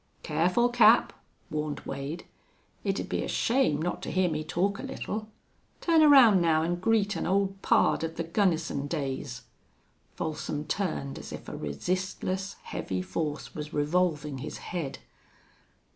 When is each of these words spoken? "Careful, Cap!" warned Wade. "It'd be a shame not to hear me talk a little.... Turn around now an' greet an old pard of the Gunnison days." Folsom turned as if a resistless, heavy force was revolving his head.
"Careful, 0.23 0.69
Cap!" 0.69 1.13
warned 1.51 1.81
Wade. 1.81 2.25
"It'd 2.83 3.07
be 3.07 3.21
a 3.23 3.27
shame 3.27 3.79
not 3.79 4.01
to 4.01 4.09
hear 4.11 4.31
me 4.31 4.43
talk 4.43 4.79
a 4.79 4.81
little.... 4.81 5.27
Turn 5.79 6.01
around 6.01 6.41
now 6.41 6.63
an' 6.63 6.77
greet 6.79 7.15
an 7.15 7.27
old 7.27 7.61
pard 7.61 8.03
of 8.03 8.15
the 8.15 8.23
Gunnison 8.23 8.87
days." 8.87 9.43
Folsom 10.15 10.65
turned 10.65 11.19
as 11.19 11.31
if 11.31 11.47
a 11.47 11.55
resistless, 11.55 12.55
heavy 12.63 13.03
force 13.03 13.53
was 13.53 13.73
revolving 13.73 14.39
his 14.39 14.57
head. 14.73 14.97